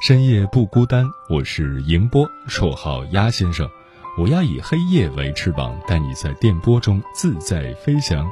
[0.00, 3.68] 深夜不孤单，我是迎波，绰号鸭先生。
[4.16, 8.30] 我要以黑夜为翅膀，带你在电波中自在飞翔。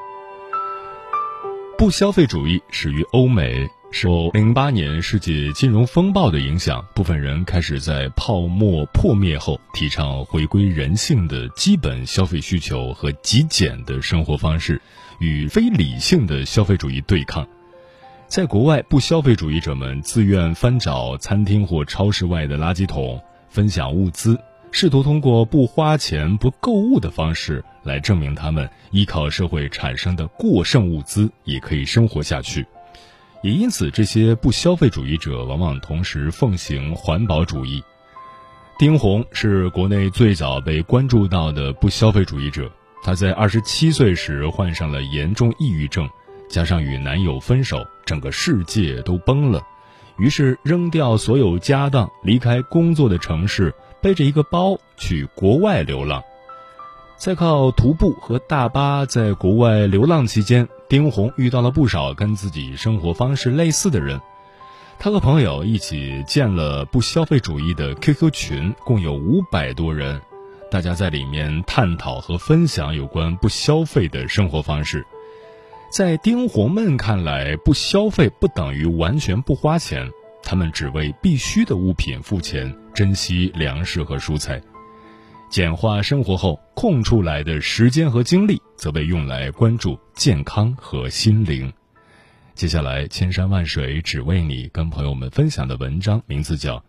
[1.77, 14.81] 不消费主义始于欧美，受零八年世界金融风暴的影响，部分人开始在泡沫破灭后提倡回归人性的基本消费需求和极简的生活方式，
[15.19, 17.45] 与非理性的消费主义对抗。
[18.29, 24.37] 在国外，不消费主义者们自愿翻找餐厅或超市外的垃圾桶，分享物资，
[24.73, 32.67] 试图通过不花钱、不购物的方式来证明他们依靠社会产生的过剩物资也可以生活下去。
[33.43, 37.81] 也因此，这些不消费主义者往往同时奉行环保主义。
[38.77, 42.71] 丁红是国内最早被关注到的不消费主义者，
[43.05, 46.11] 他在二十七岁时患上了严重抑郁症。
[46.49, 49.63] 加上与男友分手，整个世界都崩了，
[50.19, 56.23] 于是扔掉所有家当，离开工作的城市，背着一个包去国外流浪。
[57.17, 64.21] 在靠徒步和大巴在国外流浪期间，丁红遇到了不少跟自己生活方式类似的人。
[64.99, 70.21] 他和朋友一起建了不消费主义的 QQ 群，共有五百多人，
[70.71, 75.07] 大家在里面探讨和分享有关不消费的生活方式。
[75.91, 80.07] 在丁红们看来，不消费不等于完全不花钱，
[80.43, 84.61] 他们只为必须的物品付钱，珍惜粮食和蔬菜，
[85.49, 91.73] 简化生活后空出来的时间和精力，则被用来关注健康和心灵。
[92.55, 96.79] 接下来，千山万水只为你，跟朋友们分享的文章名字叫《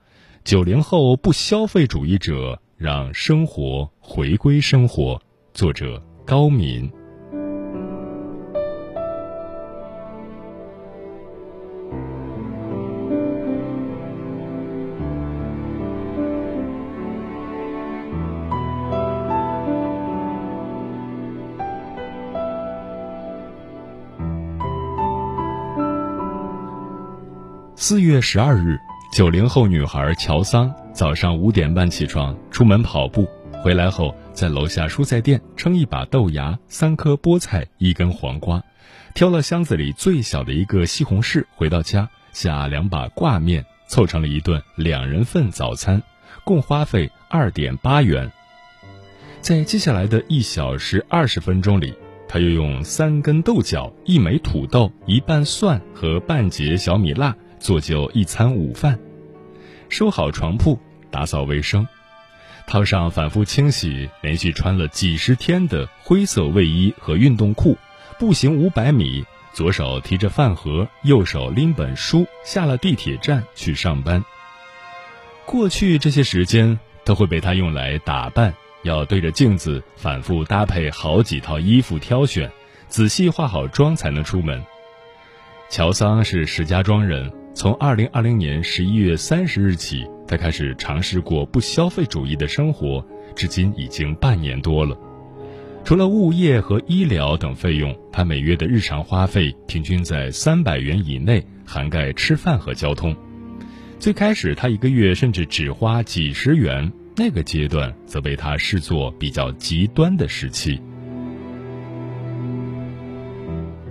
[0.43, 5.15] 九零后不消费主义者让生活回归生活》，
[5.53, 6.91] 作者高敏。
[27.89, 28.77] 四月十二日，
[29.13, 33.25] 九零后女孩乔桑早上五点半起床，出门跑步，
[33.63, 38.61] 回来后在楼下蔬菜店称一把豆芽、三颗菠菜、一根黄瓜，
[39.15, 46.03] 挑了箱子里最小的一个西红柿，回到家下两把挂面，凑成了一顿两人份早餐，
[46.43, 48.29] 共花费二点八元。
[49.39, 51.93] 在接下来的一小时二十分钟里，
[52.27, 57.33] 他又用三根豆角、一枚土豆、一半蒜和半截小米辣。
[57.59, 58.97] 做就一餐午饭，
[59.90, 60.79] 收好床铺，
[61.09, 61.88] 打扫卫生，
[62.68, 67.78] 套上反复清洗、连续穿了几十天的灰色卫衣和运动裤，
[68.19, 69.23] 步行五百米，
[69.53, 74.24] 左手提着饭盒，右手拎本书，下了地铁站去上班。
[75.45, 78.53] 过去这些时间都会被他用来打扮，
[78.84, 82.51] 要对着镜子反复搭配好几套衣服，挑选，
[82.88, 84.63] 仔细化好妆才能出门。
[85.69, 87.31] 乔桑是石家庄人。
[87.57, 93.04] 从二零二零年十一月三十日起，他开始尝试过不消费主义的生活，
[93.36, 94.95] 至今已经半年多了。
[95.83, 103.15] 除了物业和医疗等费用，他每月的日常花费平均在三百元以内，涵盖吃饭和交通。
[103.98, 110.80] 最开始，他一个月甚至只花几十元，那个阶段则被他视作比较极端的时期。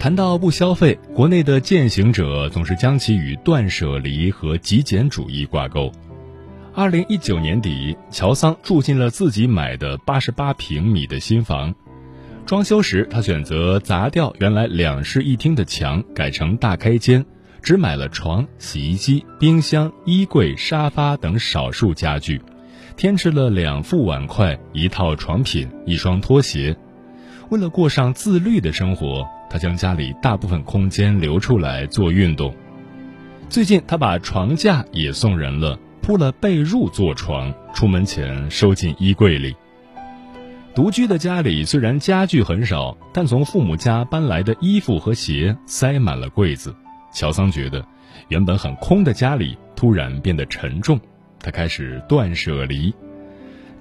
[0.07, 5.91] 谈到不消费，国内的践行者总是将其与断舍离和极简主义挂钩。
[6.73, 11.75] 二零一九年底，乔桑住进了自己买的八十八平米的新房。
[12.47, 17.27] 装修时，他选择砸掉原来两室一厅的墙，改成大开间，
[17.61, 22.41] 只买了床、洗衣机、冰箱、衣柜、沙发等少数家具，
[22.97, 26.77] 添置了两副碗筷、一套床品、一双拖鞋。
[27.49, 32.55] 为了过上自律的生活，他将家里大部分空间留出来做运动。
[33.49, 39.55] 最近，他把床架也送人了，铺了被褥做床，出门前收进衣柜里。
[40.75, 46.75] 独居的家里虽然家具很少，但从父母家搬来的衣服和鞋塞满了柜子。
[47.13, 47.83] 乔桑觉得，
[48.29, 51.01] 原本很空的家里突然变得沉重。
[51.39, 52.93] 他开始断舍离。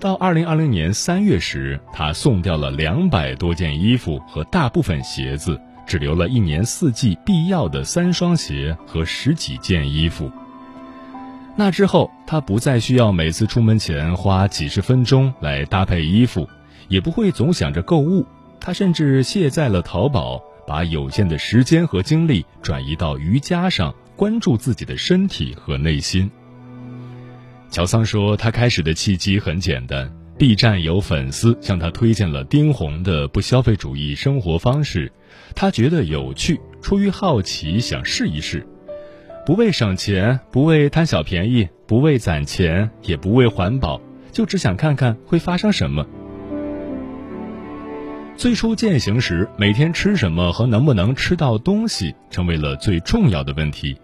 [0.05, 10.31] 到二零二零年三月时，他送掉了两百多件衣服和大部分鞋子，只留了一年四季必要的三双鞋和十几件衣服。
[11.55, 16.47] 那之后，他不再需要每次出门前花几十分钟来搭配衣服。
[16.87, 18.23] 也不会总想着购物，
[18.59, 26.29] 他甚至卸载了淘宝，把有限的时间和精力转移到瑜伽上，关注自己的身体和内心。
[27.75, 35.11] 乔桑说，他开始的契机很简单，B 站有粉丝向他推荐了丁红的不消费主义生活方式，
[35.53, 38.65] 他觉得有趣，出于好奇想试一试，
[39.45, 43.99] 不为省钱，不为贪小便宜，不为攒钱，也不为环保，
[44.31, 46.07] 就只想看看会发生什么。
[48.37, 53.97] 最初践行时，每天吃什么和能不能吃到东西成为了最重要的问题。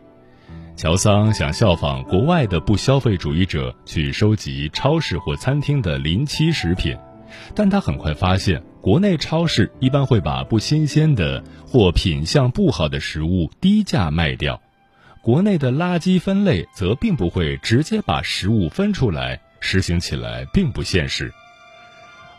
[0.76, 6.98] 乔桑想效仿国外的不消费主义者，去收集超市或餐厅的临期食品，
[7.54, 14.60] 但他很快发现，国内超市一般会把不新鲜的或品相不好的食物低价卖掉，
[15.22, 21.32] 国内的垃圾分类则并不会直接把食物分出来，实行起来并不现实。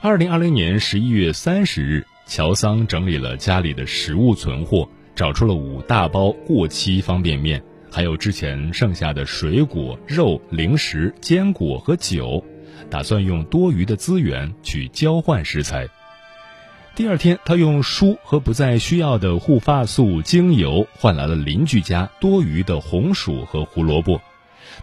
[0.01, 7.63] 二零二零年十一月三十日，乔桑整理了家里的食物存货，找出了五大包过期方便面，
[7.93, 12.43] 还有之前剩下的水果、肉、零食、坚果和酒，
[12.89, 15.87] 打算用多余的资源去交换食材。
[16.95, 24.19] 第二天，他用书和不再需要的护发素、精油换来了邻居家多余的红薯和胡萝卜。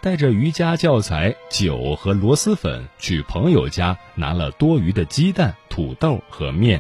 [0.02, 6.80] 带着瑜伽教材、酒和螺蛳粉去朋友家拿了多余的鸡蛋、土豆和面。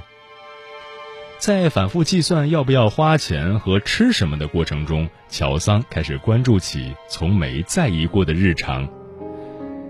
[1.40, 8.86] 在反复计算要不要花钱和吃什么的过程中，乔桑开始关注起从没在意过的日常。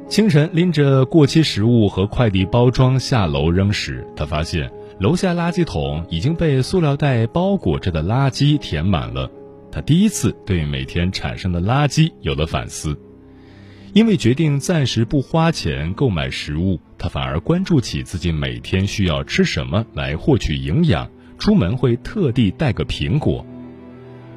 [0.07, 9.27] 清晨拎着过期食物和快递包装下楼扔时，他发现楼下垃圾桶已经被塑料袋包裹着的垃圾填满了。
[9.71, 12.95] 他第一次对每天产生的垃圾有了反思。
[13.93, 21.09] 因为决定暂时不花钱购买食物，他反而关注起自己每天需要吃什么来获取营养。
[21.39, 23.43] 出门会特地带个苹果。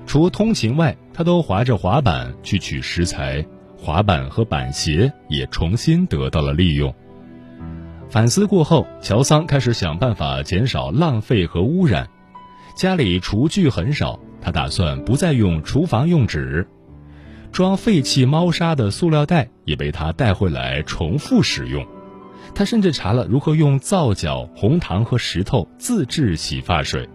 [0.06, 3.44] 除通勤外，他都滑着滑板去取食材，
[3.76, 6.94] 滑板和板鞋也重新得到了利用。
[8.08, 12.08] 反思过后，乔桑开始想办法减少浪费和污染。
[12.76, 16.66] 家里厨具很少，他打算不再用厨房用纸。
[17.52, 21.86] 装废弃猫砂的塑料袋也被他带回来重复使用。
[22.54, 27.08] 他甚至查了如何用皂角、红糖和石头自制洗发水。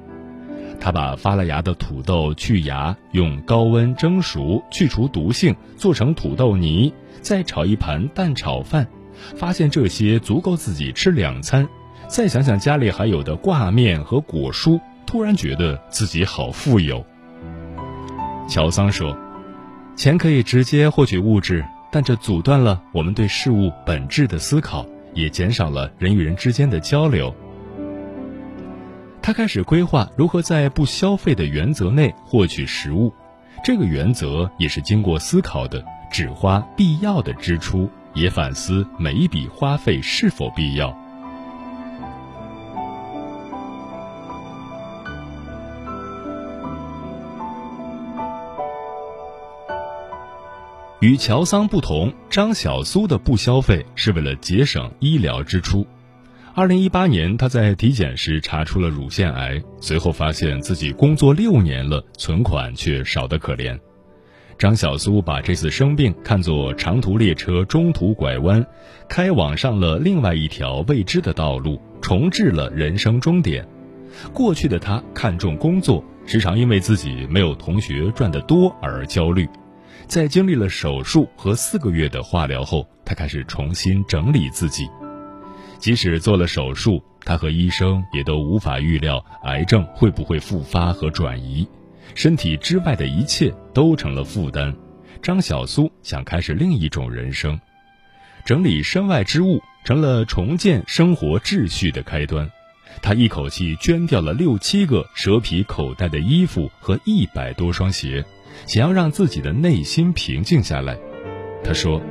[0.79, 8.87] 他把发了芽的土豆去芽，用高温蒸熟，去除毒性，做成土豆泥，再炒一盘蛋炒饭。
[9.35, 11.67] 发现这些足够自己吃两餐。
[12.07, 17.05] 再想想家里还有的挂面和果蔬，突然觉得自己好富有。
[18.47, 19.17] 乔桑说。
[19.95, 27.33] 钱可以直接获取物质，但这阻断了我们对事物本质的思考，也减少了人与人之间的交流。
[29.21, 33.13] 他开始规划如何在不消费的原则内获取食物，
[33.63, 40.97] 这个原则也是经过思考的，只花必要的支出，也反思每一笔花费是否必要。
[50.99, 55.85] 与乔桑不同，张小苏的不消费是为了节省医疗支出。
[56.55, 63.79] 二零一八年，他在体检时查出了乳腺癌，随后发现自己工作六年了，存款却少得可怜。
[64.57, 68.65] 张小苏把这次生病看作长途列车中途拐弯，
[69.07, 73.63] 开往上了另外一条未知的道路，重置了人生终点。
[74.33, 79.47] 过去的他看重工作，时常因为自己没有同学赚得多而焦虑。
[80.07, 84.89] 在经历了手术和四个月的化疗后，他开始重新整理自己。
[85.79, 91.67] 即使做了手术，他和医生也都无法预料癌症会不会复发和转移。
[92.15, 94.73] 身体之外的一切都成了负担。
[95.21, 97.59] 张小苏想开始另一种人生，
[98.45, 102.49] 整理身外之物成了重建生活秩序的开端。
[103.01, 108.23] 他一口气捐掉了六七个蛇皮口袋的衣服和一百多双鞋，
[108.65, 110.97] 想要让自己的内心平静下来。
[111.63, 112.01] 他说：“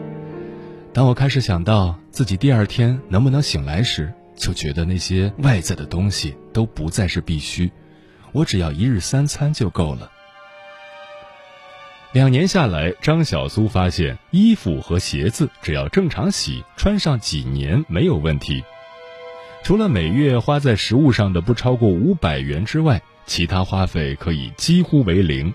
[0.92, 7.70] 当我开始想到自己第二天能不能醒来时，就觉得那些外在的东西都不再是必须，
[8.32, 10.10] 我只要一日三餐就够了。”
[12.12, 18.64] 两年下来，张小苏发现衣服和鞋子只要正常洗，穿上几年没有问题。
[19.62, 25.52] 除了每月花在食物上的不超过五百元之外，其他花费可以几乎为零。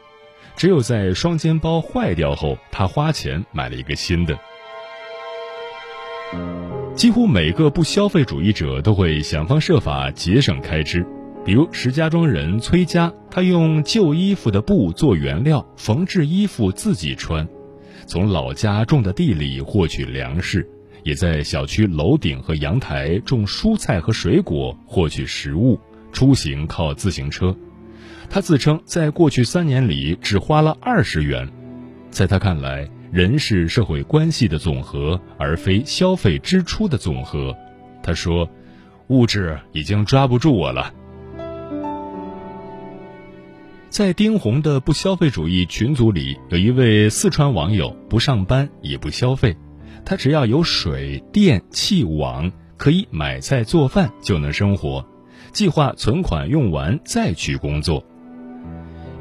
[0.61, 4.37] 只有在双肩包坏掉后，他花钱买了一个新的。
[6.95, 11.03] 几乎每个不消费主义者都会想方设法节省开支，
[11.43, 17.49] 比如石家庄人崔家，他用旧衣服的布做原料缝制衣服自己穿，
[18.05, 20.69] 从老家种的地里获取粮食。
[21.01, 25.79] 也在小区楼顶和阳台种蔬菜和水果，获取食物。
[26.11, 27.55] 出行靠自行车。
[28.33, 31.51] 他自称在过去三年里只花了二十元。
[32.09, 37.53] 在他看来，人是社会关系的总和，而非消费支出的总和。
[38.01, 38.49] 他说
[39.09, 40.93] ：“物质已经抓不住我了。”
[43.91, 49.57] 在丁红的不消费主义群组里，有一位四川网友不上班也不消费。
[50.05, 55.05] 他只要有水电气网，可以买菜做饭就能生活，
[55.51, 58.05] 计划存款用完再去工作。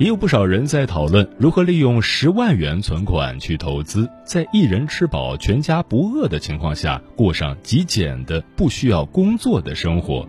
[0.00, 10.26] 也有不少人在讨论如何利用十万元存款去投资，在一人吃饱全家不饿的情况下，过上极简的不需要工作的生活。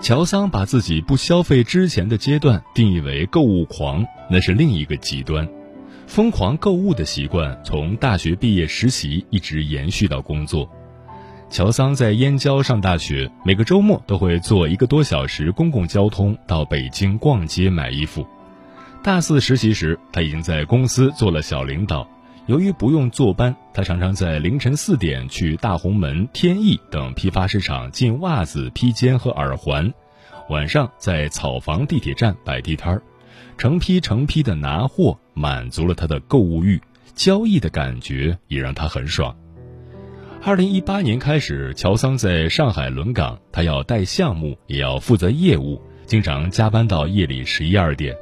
[0.00, 5.48] 乔桑把自己不消费之前的阶段定义为购物狂，那是另一个极端。
[6.06, 10.68] 疯狂购物的习惯从大学毕业实习一直延续到工作。
[11.50, 18.26] 乔桑在燕郊上大学，每个周末都会坐一个多小时公共交通到北京逛街买衣服。
[19.02, 22.08] 大四实习时，他已经在公司做了小领导。
[22.46, 29.92] 由于不用坐班，他常常在凌晨四点去大红门、天意等批发市场进袜子、披肩和耳环，
[30.48, 33.02] 晚上在草房地铁站摆地摊儿，
[33.56, 36.80] 成批成批的拿货，满足了他的购物欲，
[37.14, 39.36] 交易的感觉也让他很爽。
[40.42, 48.16] 二零一八年开始，乔桑在上海轮岗，他要带项目，也要负责业务，经常加班到夜里十一二点，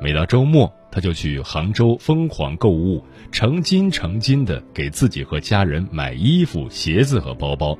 [0.00, 0.72] 每到周末。
[0.92, 7.78] 他就去杭州疯狂购物，成斤成斤的给自己和家人买衣服、鞋子和包包。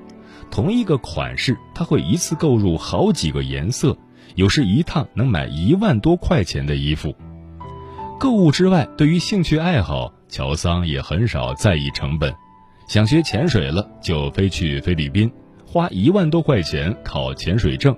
[0.48, 3.98] 同一个款式，他会一次购入好几个颜色，
[4.36, 7.12] 有时一趟能买一万多块钱的衣服。
[8.20, 12.30] 购物之外，对于兴趣爱好，乔桑也很少在意成本。
[12.86, 15.32] 想学潜水了，就飞去菲律宾，
[15.64, 17.94] 花一万多块钱考潜水证；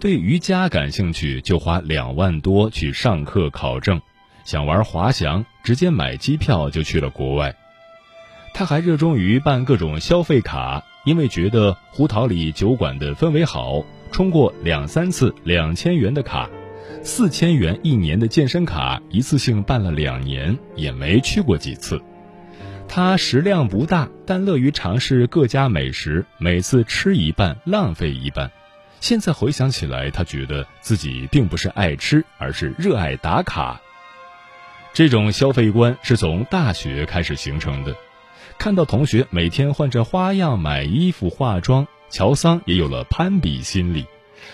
[0.00, 4.00] 对瑜伽感兴趣，就花两万多去上课考证。
[4.44, 7.54] 想玩滑翔，直接买机票就去了国外。
[8.52, 16.50] 他还热衷于办各种消费卡，因为觉得胡桃里酒馆的氛围好，充过两三次两千元的卡，
[17.02, 22.00] 四千元一年的健身卡，一次性办了两年，也没去过几次。
[22.88, 28.50] 他食量不大，但乐于尝试各家美食，每次吃一半浪费一半。
[29.00, 33.80] 现在回想起来，他觉得自己并不是爱吃，而是热爱打卡。
[34.92, 37.94] 这种消费观是从大学开始形成的。
[38.58, 44.04] 看到同学每天换着花样买衣服、化妆，乔桑也有了攀比心理。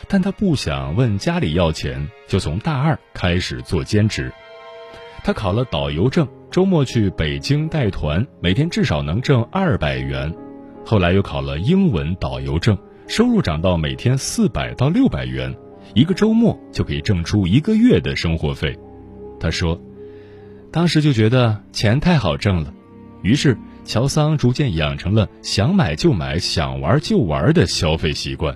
[0.09, 4.33] 但他不想问家里要钱，就从大二开始做兼职。
[5.25, 10.33] 他考了导游证，周末去北京带团，每天至少能挣二百元。
[10.85, 15.55] 后来又考了英文导游证，收入涨到每天四百到六百元，
[15.95, 18.79] 一个周末就可以挣出一个月的生活费。
[19.41, 19.81] 他说。
[20.73, 22.75] 当时就觉得钱太好挣了，
[23.23, 28.55] 于是乔桑逐渐养成了想买就买、想玩就玩的消费习惯。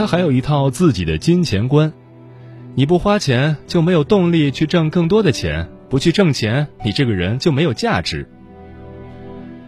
[0.00, 1.92] 他还有一套自己的金钱观：
[2.74, 8.26] 你不花钱就没有动力去挣更多的钱，不去挣钱，你这个人就没有价值。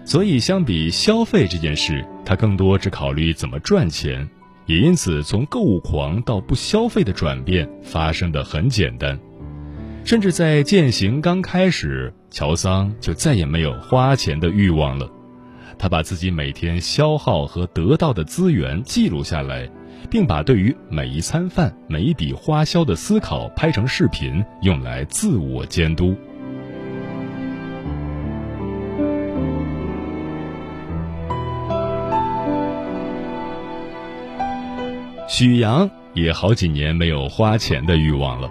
[0.07, 4.27] 所以，相比消费这件事，他更多只考虑怎么赚钱，
[4.65, 9.21] 也因此从购物狂到不消费的转变发生的很简单。
[10.03, 15.07] 甚至在践行刚开始，乔桑就再也没有花钱的欲望了。
[15.79, 19.69] 他把自己每天消耗和得到的资源记录下来，
[20.13, 26.15] 并把对于每一餐饭、每一笔花销的思考拍成视频，用来自我监督。
[35.27, 38.51] 许阳也好几年没有花钱的欲望了，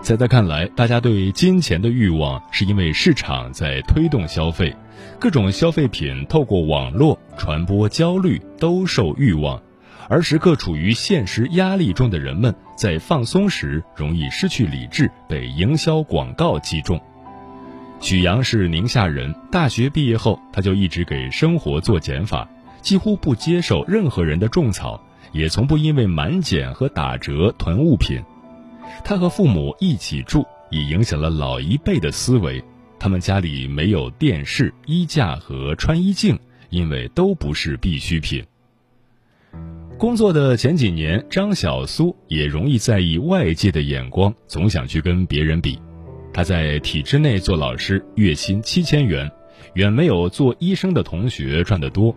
[0.00, 4.72] 在他看来，大家对金钱的欲望是因为市场在推动消费，
[5.18, 9.60] 各种消费品透过网络传播焦虑，兜售欲望，
[10.10, 17.00] 而时刻处于现实压力中的人们，在放松时容易失去理智，被营销广告击中。
[18.00, 22.48] 许阳是宁夏人，大学毕业后，他就一直给生活做减法，
[22.82, 25.00] 几乎不接受任何人的种草。
[25.32, 28.20] 也从不因为满减和打折囤物品。
[29.04, 32.60] 他和父母一起住，也影响了老一辈的思维。
[32.98, 36.36] 他们家里没有电视、衣架和穿衣镜，
[36.68, 38.44] 因为都不是必需品。
[40.00, 45.78] 工作的前几年，张小苏也容易在意外界的眼光，总想去跟别人比。
[46.32, 49.30] 他在体制内做老师，月薪七千元，
[49.74, 52.16] 远没有做医生的同学赚得多。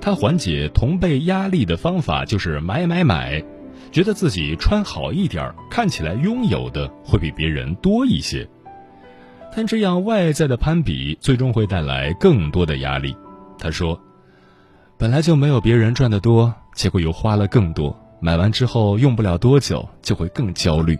[0.00, 3.42] 他缓解同辈压力的方法就是买买买，
[3.90, 8.48] 觉得自己穿好一点，看起来拥有的会比别人多一些。
[9.56, 13.16] 但这样外在的攀比最终会带来更多的压力。
[13.58, 14.00] 他说
[14.96, 20.96] ：“本来就没有别人赚得多，结果又花了更多，买完之后用不了多久就会更焦虑。”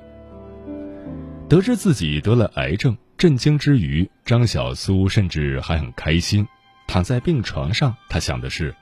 [1.49, 6.45] 得知自己得了癌症，震惊之余，张小苏甚至还很开心。
[6.89, 8.75] 躺在病床上，他想的是。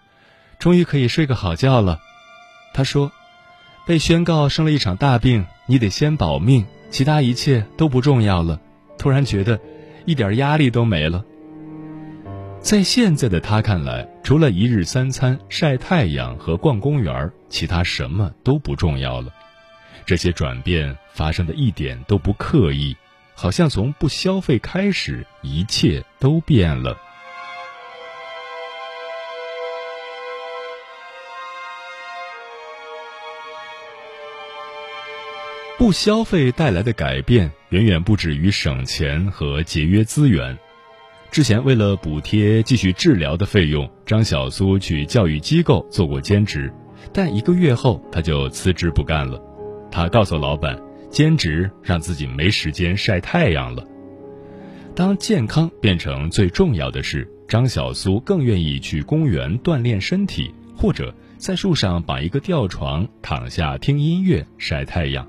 [0.59, 2.01] 终于可以睡个好觉了，
[2.73, 3.13] 他说
[3.87, 8.59] ：“被宣告生了一场大病，你得先保命，其他一切都不重要了。”
[8.97, 9.61] 突然觉得，
[10.07, 11.23] 一点压力都没了。
[12.67, 19.33] 在现在的他看来，除了一日三餐、晒太阳和逛公园，其他什么都不重要了。
[20.05, 22.97] 这些转变发生的一点都不刻意，
[23.37, 26.99] 好像从不消费开始，一切都变了。
[35.79, 40.59] 不消费带来的改变远远不止于省钱和节约资源。
[41.31, 46.73] 之前为了补贴继续治疗的费用，张小苏去教育机构做过兼职，
[47.13, 49.41] 但一个月后他就辞职不干了。
[49.91, 50.79] 他告诉老板，
[51.11, 53.85] 兼职让自己没时间晒太阳了。
[54.95, 65.27] 当健康变成最重要的事，张小苏更愿意去公园锻炼身体，或者在树上绑一个吊床，躺下听音乐晒太阳。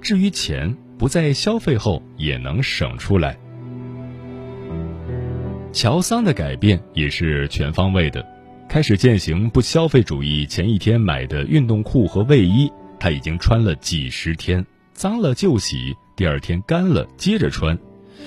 [0.00, 3.36] 至于钱，不在消费后也能省出来。
[5.74, 8.24] 乔桑的改变也是全方位的，
[8.68, 10.46] 开始践行不消费主义。
[10.46, 17.76] 前一天买的运动裤和卫衣，他已经穿了几十天，脏了就洗，第二天干了接着穿。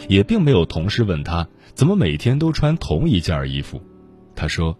[0.09, 3.81] 也并没有同事问他怎么每天都穿同一件衣服。
[4.35, 4.77] 他说：“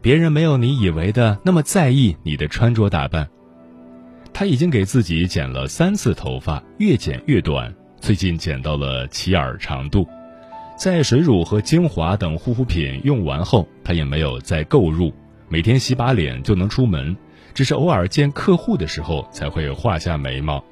[0.00, 3.28] 别人没有你以为的那么在意你的穿着打扮。”
[4.32, 7.72] 他已经给自己剪了三次头发，越剪越短。
[8.00, 10.08] 最近剪到了齐耳长度，
[10.76, 15.12] 在水乳和精华等护肤品用完后，他也没有再购入。
[15.48, 17.16] 每天洗把脸就能出门，
[17.54, 20.62] 只是偶尔见客户的时候才会画下眉毛。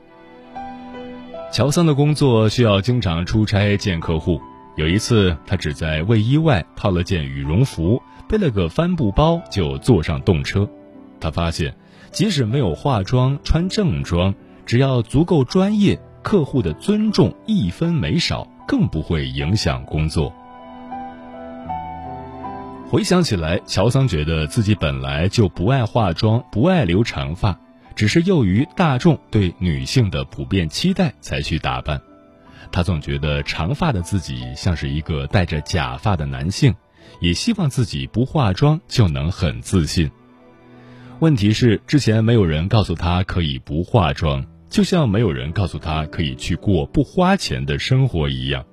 [1.53, 4.41] 乔桑的工作需要经常出差见客户，
[4.77, 10.69] 有一次他只在卫衣外套了件羽绒服，背了个帆布包就坐上动车。
[11.21, 11.75] 他发现。
[12.13, 14.35] 即使没有化妆、穿正装，
[14.67, 20.33] 只要足够专业，客户的尊重一分没少，更不会影响工作。
[22.89, 27.57] 回想起来，乔桑觉得自己本来就不爱化妆、不爱留长发，
[27.95, 32.01] 只是由于大众对女性的普遍期待才去打扮。
[32.73, 36.75] 他总觉得长发的自己像是一个戴着假发的男性，
[37.21, 40.11] 也希望自己不化妆就能很自信。
[41.21, 48.65] 问题是，之前没有人告诉他可以不化妆，就像没有人告诉他可以去过不花钱的生活一样。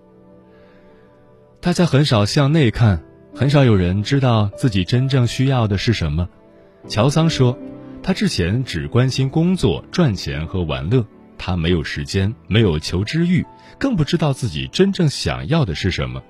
[1.59, 3.03] 大家很少向内看，
[3.35, 6.29] 很少有人知道自己真正需要的是什么。
[6.87, 7.57] 乔桑说，
[8.03, 11.05] 他之前只关心工作、赚钱和玩乐，
[11.37, 13.43] 他没有时间，没有求知欲，
[13.79, 16.21] 更不知道自己真正想要的是什么。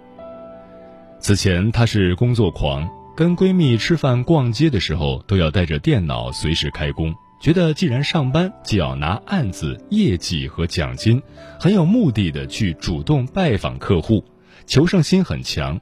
[1.19, 2.89] 此前他是工作狂。
[3.17, 11.21] 跟闺蜜吃饭、逛街的时候，都要带着电脑随时开工，觉得既然上班就要拿案子、业绩和奖金，
[11.59, 14.25] 很有目的的去主动拜访客户，
[14.65, 15.79] 求胜心很强。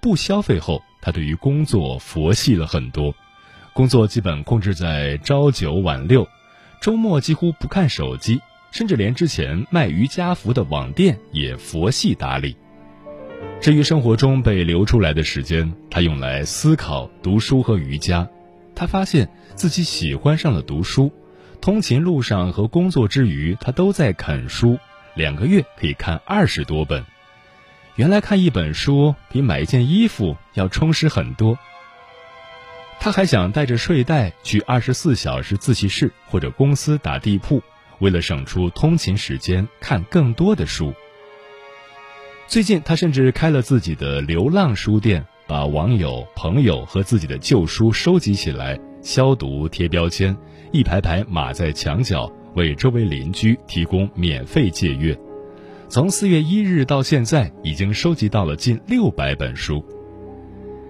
[0.00, 3.14] 不消费后，他对于工作佛系了很多，
[3.72, 6.26] 工作基本控制在朝九晚六，
[6.80, 12.56] 周末几乎不看手机，甚至连之前卖瑜伽服的网店也佛系打理。
[13.60, 18.26] 至于生活中被留出来的时间，他用来思考、读书和瑜伽。
[18.74, 21.12] 他发现自己喜欢上了读书，
[21.60, 24.78] 通勤路上和工作之余，他都在啃书，
[25.14, 27.04] 两个月可以看二十多本。
[27.96, 31.56] 原来看一本书比买一件衣服要充实很多。
[32.98, 37.62] 他还想带着睡袋去二十四小时自习室或者公司打地铺，
[38.00, 40.94] 为了省出通勤时间看更多的书。
[42.46, 50.34] 最近，他甚至开了自己的流浪书店，把网友、朋友和自己的旧书收集起来，消毒、贴标签，
[50.72, 55.18] 一排排码在墙角，为周围邻居提供免费借阅。
[55.88, 59.84] 从四月一日到现在，已经收集到了近六百本书。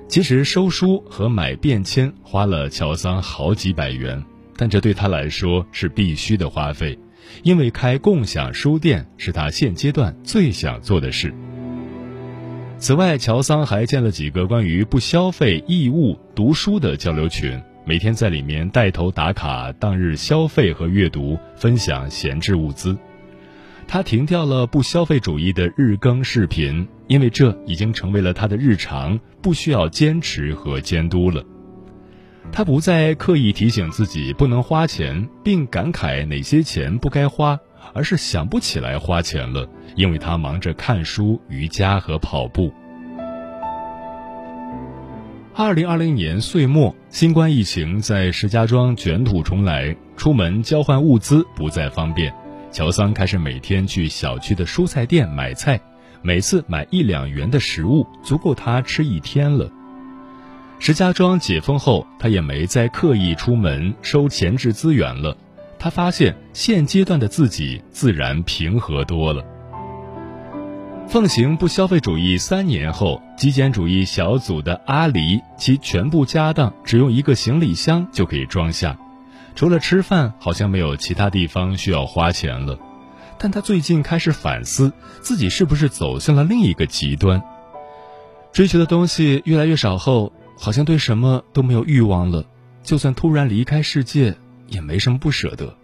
[0.06, 4.22] 其实收书和买便签花了乔桑好几百元，
[4.56, 6.96] 但这对他来说是必须的花费，
[7.42, 11.34] 因为开共享书店是他现阶段最想做的事。
[12.84, 22.94] 此外，乔桑还建了几个关于不消费义务读书的交流群，每天在里面带头打卡当日消费和阅读，分享闲置物资。
[23.88, 31.42] 他停掉了不消费主义的日更视频，因为这已经成为了他的日常，不需要坚持和监督了。
[32.52, 37.58] 他不再刻意提醒自己不能花钱，并感慨哪些钱不该花，
[37.92, 42.72] 而是想不起来花钱了，因为他忙着看书、瑜伽和跑步。
[45.56, 52.34] 二零二零年岁末，新冠疫情在石家庄卷土重来，出门交换物资不再方便。
[52.72, 55.80] 乔桑开始每天去小区的蔬菜店买菜，
[56.22, 59.70] 每次买一两元的食物，足够他吃一天了。
[60.80, 65.36] 石家庄解封后，他也没再刻意出门收闲置资源了。
[65.84, 69.44] 他发现现阶段的自己自然平和多了。
[71.06, 78.98] 奉行不消费主义三年后，极简主义小组的阿离，其全部家当只用一个行李箱就可以装下。
[79.54, 82.78] 除了吃饭，好像没有其他地方需要花钱了。
[83.38, 87.42] 但他最近开始反思，自己是不是走向了另一个极端？
[88.54, 92.42] 追求的东西越来越少后，好像对什么都没有欲望了。
[92.82, 94.34] 就算突然离开世界，
[94.74, 95.74] 也没什么不舍得。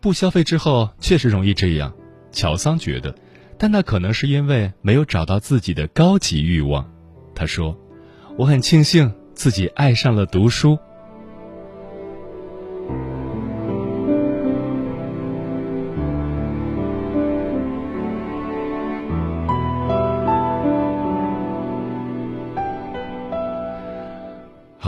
[0.00, 1.92] 不消费之后，确实容易这样。
[2.30, 3.14] 乔桑觉得，
[3.58, 6.88] 但那可能是因为没有找到自己的高级欲望。
[7.34, 7.76] 他说
[8.38, 10.78] ：“我很庆幸自己爱上了读书。”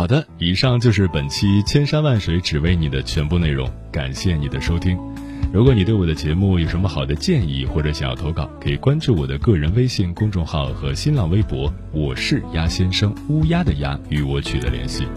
[0.07, 3.69] 好的，以上就是本期千山万水只为你的全部内容。
[3.90, 4.97] 感谢你的收听。
[5.53, 15.09] 如果你对我的节目有什么好的建议或者想要投稿，可以关注我的个人微信公众号和新浪微博，我是鸭先生，乌鸦的鸭，与我取得联系。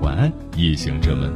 [0.00, 1.30] 晚安，夜行者们。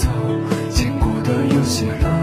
[0.00, 0.08] 走，
[0.70, 2.19] 经过的有些人。